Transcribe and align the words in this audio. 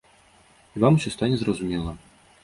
І 0.77 0.81
вам 0.83 0.95
усё 0.99 1.11
стане 1.15 1.37
зразумела. 1.41 1.93